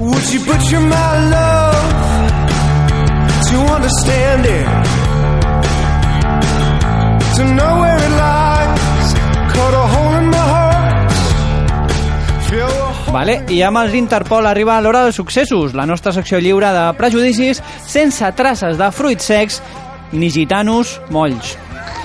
[0.00, 2.30] Would you butcher my love
[3.50, 4.66] to understand it?
[7.34, 9.14] To know where it lies,
[9.52, 11.12] cut a hole in my heart.
[13.10, 17.58] Vale, i amb els Interpol arriba l'hora dels successos, la nostra secció lliure de prejudicis,
[17.82, 19.62] sense traces de fruits secs
[20.12, 21.56] ni gitanos molls.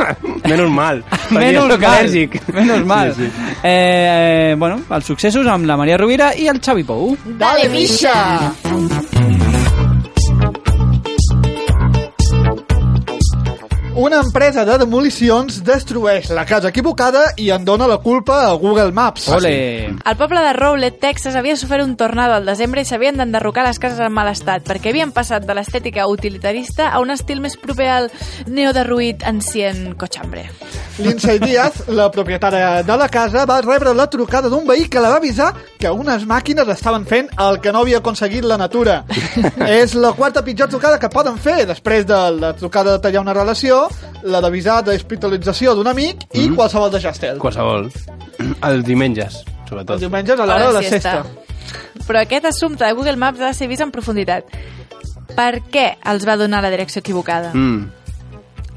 [0.49, 1.03] Menos mal.
[1.31, 1.79] Menos mal.
[1.79, 2.39] al·lèrgic.
[2.53, 3.13] Menos mal.
[3.15, 3.55] Sí, sí.
[3.63, 7.15] Eh, bueno, els successos amb la Maria Rovira i el Xavi Pou.
[7.39, 9.02] Dale, Misha!
[14.13, 18.91] Una empresa de demolicions destrueix la casa equivocada i en dona la culpa a Google
[18.93, 19.25] Maps.
[19.33, 19.87] Ole!
[19.89, 23.81] El poble de Rowlett, Texas, havia sofert un tornado al desembre i s'havien d'enderrocar les
[23.81, 27.89] cases en mal estat, perquè havien passat de l'estètica utilitarista a un estil més proper
[27.89, 28.11] al
[28.45, 30.45] neoderruït ancient cochambre.
[31.01, 35.09] Lindsay Díaz, la propietària de la casa, va rebre la trucada d'un veí que la
[35.09, 39.01] va avisar que unes màquines estaven fent el que no havia aconseguit la natura.
[39.67, 43.33] És la quarta pitjor trucada que poden fer, després de la trucada de tallar una
[43.35, 43.81] relació,
[44.23, 46.55] la d'avisar d'hospitalització d'un amic i Mhm.
[46.55, 47.37] qualsevol de Jastel.
[47.39, 47.89] Qualsevol.
[48.63, 49.97] Els diumenges, sobretot.
[49.97, 51.23] Els diumenges a l'hora de la sexta.
[52.07, 54.45] Però aquest assumpte de Google Maps ha de ser vist en profunditat.
[55.35, 57.51] Per què els va donar la direcció equivocada?
[57.53, 57.89] Mm.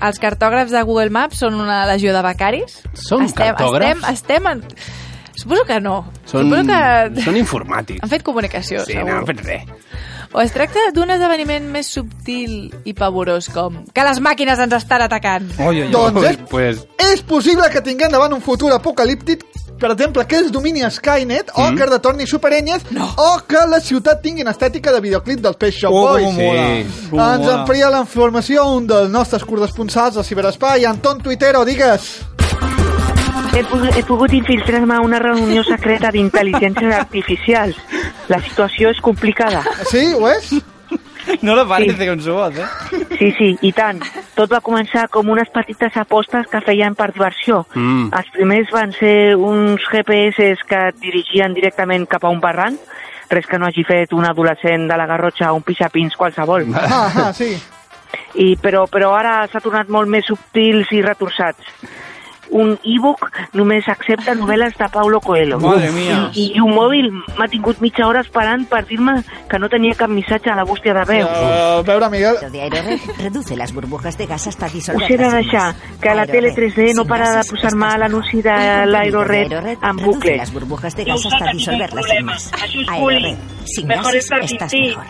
[0.07, 2.81] Els cartògrafs de Google Maps són una legió de becaris?
[2.95, 4.05] Són estem, cartògrafs?
[4.13, 4.63] Estem, estem en...
[5.37, 6.11] Suposo que no.
[6.25, 8.01] Són, Suposo que són informàtics.
[8.03, 9.09] han fet comunicació, Sí, segur.
[9.11, 9.65] no han fet res.
[10.33, 15.01] O es tracta d'un esdeveniment més subtil i pavorós com que les màquines ens estan
[15.03, 15.47] atacant.
[15.61, 15.91] Oi, oi, oi.
[15.93, 19.45] Doncs és, Pues, és possible que tinguem davant un futur apocalíptic
[19.79, 21.77] per exemple, que es domini Skynet o Mm.
[21.77, 23.13] que es retorni Superenyes No.
[23.19, 26.33] o que la ciutat tinguin estètica de videoclip del Pet Shop Oh, Boys.
[26.35, 26.67] mola.
[26.67, 26.87] Sí.
[27.13, 32.21] Ens amplia la informació un dels nostres corresponsals al ciberespai, Anton Tuitero, digues.
[33.57, 37.79] He, pu- he pogut infiltrar-me a una reunió secreta d'intel·ligències artificials.
[38.29, 39.63] La situació és complicada.
[39.89, 40.51] Sí, ho és?
[41.43, 42.67] No lo parece con su voz, eh?
[43.19, 44.03] Sí, sí, i tant.
[44.37, 47.65] Tot va començar com unes petites apostes que feien per diversió.
[47.75, 48.13] Mm.
[48.15, 52.79] Els primers van ser uns GPS que et dirigien directament cap a un barranc,
[53.33, 56.69] res que no hagi fet un adolescent de la Garrotxa o un pixapins qualsevol.
[56.77, 57.55] Ah, ah, sí.
[58.37, 61.73] I, però, però ara s'ha tornat molt més subtils i retorçats.
[62.51, 65.59] Un e-book només accepta novel·les de Paulo Coelho.
[65.61, 66.31] Madre mía.
[66.35, 69.17] I, I un mòbil m'ha tingut mitja hora esperant per dir-me
[69.51, 71.27] que no tenia cap missatge a la bústia de veu.
[71.27, 75.19] Uh, a veure, Miguel, de Aerored reduce las burbujas de gas hasta Us he disolverlas.
[75.33, 79.53] de deixar que la tele 3D no Sin para de posar-me estás l'anunci de l'Aerored
[79.53, 80.37] Aerored en reduce bucle.
[80.37, 82.51] las burbujas de gas hasta disolverlas en más.
[82.89, 83.37] Aerored.
[83.65, 84.95] Sin gases sin estás ti.
[84.95, 85.05] mejor.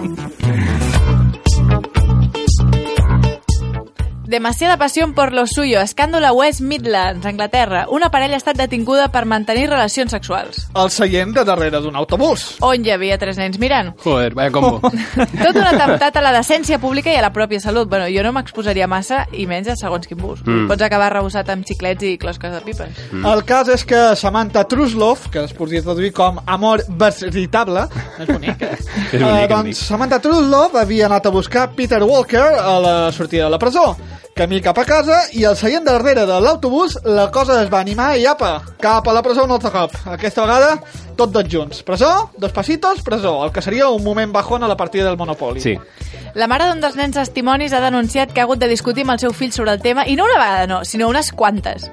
[4.30, 5.80] Demasiada passió por lo suyo.
[5.80, 7.88] Escàndol a West Midlands, Anglaterra.
[7.90, 10.68] Una parella ha estat detinguda per mantenir relacions sexuals.
[10.72, 12.44] el seient de darrere d'un autobús.
[12.62, 13.90] On hi havia tres nens mirant.
[14.04, 14.78] Joder, vaya combo.
[15.44, 17.88] Tot un atemptat a la decència pública i a la pròpia salut.
[17.90, 20.44] Bueno, jo no m'exposaria massa, i menys a segons quin bus.
[20.46, 20.68] Mm.
[20.70, 23.02] Pots acabar rebossat amb xiclets i closques de pipes.
[23.32, 27.88] El cas és que Samantha Truslov, que es podria traduir com amor veritable,
[28.20, 28.78] és bonic, eh?
[29.10, 29.82] És bonic, és doncs bonic.
[29.82, 33.96] Samantha Truslov havia anat a buscar Peter Walker a la sortida de la presó.
[34.38, 38.14] Camí cap a casa i al seient darrere de l'autobús la cosa es va animar
[38.16, 39.96] i apa, cap a la presó un altre cop.
[40.14, 40.78] Aquesta vegada
[41.20, 41.82] tots dos junts.
[41.84, 43.44] Presó, dos pasitos, presó.
[43.44, 45.60] El que seria un moment bajón a la partida del Monopoly.
[45.60, 45.76] Sí.
[46.34, 49.20] La mare d'un dels nens testimonis ha denunciat que ha hagut de discutir amb el
[49.22, 51.90] seu fill sobre el tema, i no una vegada no, sinó unes quantes.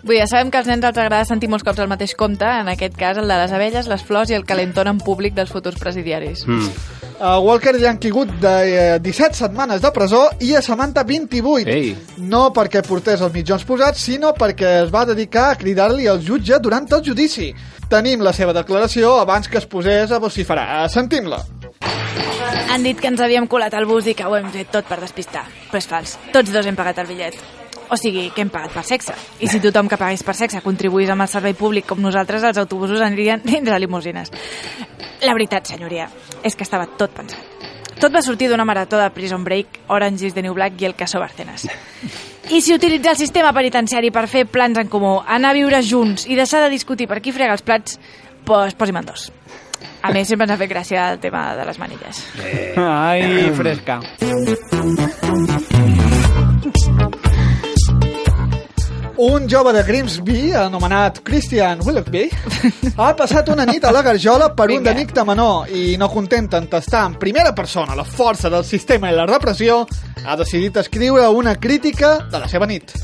[0.00, 2.46] Vull dir, ja sabem que als nens els agrada sentir molts cops el mateix compte,
[2.46, 5.52] en aquest cas el de les abelles, les flors i el calentón en públic dels
[5.52, 6.46] futurs presidiaris.
[6.46, 7.00] Mm.
[7.20, 11.68] A Walker li han caigut de eh, 17 setmanes de presó i a Samantha 28.
[11.68, 11.90] Ei.
[12.32, 16.56] No perquè portés els mitjons posats, sinó perquè es va dedicar a cridar-li al jutge
[16.64, 17.50] durant el judici.
[17.90, 20.84] Tenim la seva declaració abans que es posés a vociferar.
[20.92, 21.40] Sentim-la.
[22.70, 25.00] Han dit que ens havíem colat al bus i que ho hem fet tot per
[25.02, 25.42] despistar.
[25.72, 26.14] Però és fals.
[26.30, 27.40] Tots dos hem pagat el bitllet.
[27.90, 29.18] O sigui, que hem pagat per sexe.
[29.42, 32.62] I si tothom que pagués per sexe contribuís amb el servei públic com nosaltres, els
[32.62, 34.30] autobusos anirien dins de limusines.
[35.26, 36.06] La veritat, senyoria,
[36.46, 37.49] és que estava tot pensat.
[38.00, 40.94] Tot va sortir d'una marató de Prison Break, Orange is the New Black i El
[40.94, 41.66] Caso Bárcenas.
[42.48, 46.24] I si utilitzar el sistema penitenciari per fer plans en comú, anar a viure junts
[46.24, 48.00] i deixar de discutir per qui frega els plats,
[48.48, 49.28] pues, posi'm en dos.
[50.00, 52.24] A més, sempre ens ha fet gràcia el tema de les manilles.
[52.80, 54.00] Ai, fresca.
[59.22, 62.22] Un jove de Grimsby, anomenat Christian Willoughby,
[62.96, 64.94] ha passat una nit a la garjola per un Vinga.
[64.94, 69.18] delicte menor i, no content en tastar en primera persona la força del sistema i
[69.18, 69.82] la repressió,
[70.24, 72.94] ha decidit escriure una crítica de la seva nit.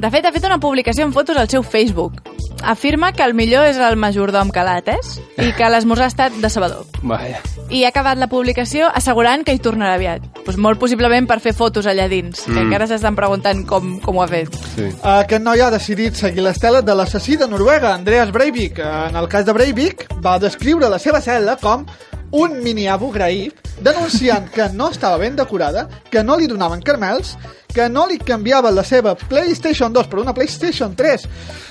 [0.00, 2.22] De fet, ha fet una publicació en fotos al seu Facebook.
[2.62, 6.84] Afirma que el millor és el majordom calates i que l'esmorzar ha estat decebedor.
[7.02, 7.40] Vaja.
[7.70, 10.26] I ha acabat la publicació assegurant que hi tornarà aviat.
[10.44, 14.24] Pues molt possiblement per fer fotos allà dins, que encara s'estan preguntant com, com ho
[14.24, 14.54] ha fet.
[14.74, 14.90] Sí.
[15.02, 18.82] Aquest noi ha decidit seguir l'estela de l'assassí de Noruega, Andreas Breivik.
[18.82, 21.86] En el cas de Breivik, va descriure la seva cel·la com
[22.32, 27.36] un mini Abu Ghraib, denunciant que no estava ben decorada, que no li donaven caramels,
[27.72, 31.28] que no li canviaven la seva PlayStation 2 per una PlayStation 3.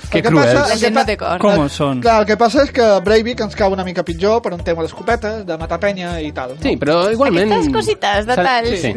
[0.09, 0.47] Que que cruels.
[0.53, 1.39] passa- La gent que no té cor.
[1.39, 2.01] Com són?
[2.01, 4.81] Clar, el que passa és que Breivik ens cau una mica pitjor per un tema
[4.81, 6.55] d'escopetes, de matar penya i tal.
[6.63, 7.51] Sí, però igualment...
[7.51, 8.79] Aquestes cosites, detalls.
[8.81, 8.93] Sí,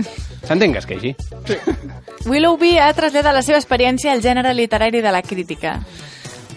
[0.47, 1.15] s'entén que es queixi.
[2.26, 5.81] Willoughby ha traslladat la seva experiència al gènere literari de la crítica.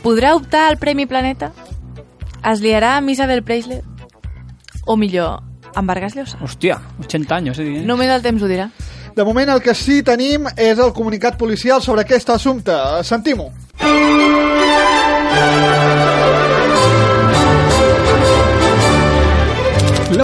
[0.03, 1.51] Podrà optar al Premi Planeta?
[2.45, 3.81] Es liarà amb Isabel Preisler?
[4.85, 5.41] O millor,
[5.73, 6.37] amb Vargas Llosa?
[6.45, 7.81] Hòstia, 80 anys, eh?
[7.85, 8.69] Només el temps ho dirà.
[9.15, 12.75] De moment el que sí tenim és el comunicat policial sobre aquest assumpte.
[13.07, 13.49] Sentim-ho.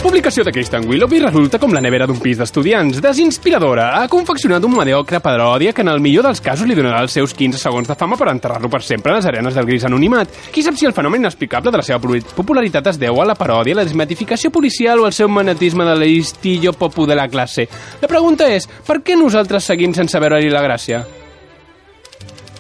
[0.01, 2.98] La publicació de Christian Willoughby resulta com la nevera d'un pis d'estudiants.
[3.06, 4.00] Desinspiradora.
[4.00, 7.36] Ha confeccionat un mediocre paròdia que en el millor dels casos li donarà els seus
[7.38, 10.33] 15 segons de fama per enterrar-lo per sempre a les arenes del gris anonimat.
[10.50, 13.77] Qui sap si el fenomen inexplicable de la seva popularitat es deu a la paròdia,
[13.77, 17.69] la desmetificació policial o al seu manetisme de l'estillo popu de la classe.
[18.01, 21.06] La pregunta és, per què nosaltres seguim sense veure-hi la gràcia?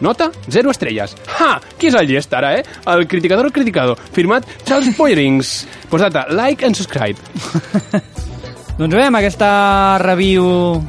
[0.01, 1.13] Nota, 0 estrelles.
[1.37, 1.51] Ha!
[1.77, 2.63] Qui és el llest ara, eh?
[2.89, 3.95] El criticador criticado.
[4.15, 5.53] Firmat Charles Poirings.
[5.89, 7.17] Postdata, like and subscribe.
[8.79, 9.51] Doncs bé, amb aquesta
[10.01, 10.81] review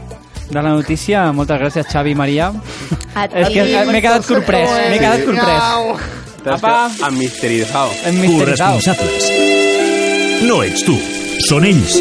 [0.52, 2.50] de la notícia, moltes gràcies, Xavi i Maria.
[3.14, 6.10] A És que m'he quedat sorprès, m'he quedat sorprès.
[6.56, 6.74] Apa.
[7.06, 7.92] Amb misterizado.
[8.08, 8.80] Hem misteritzat.
[8.80, 10.48] Corresponsables.
[10.48, 10.96] No ets tu,
[11.48, 12.00] són ells.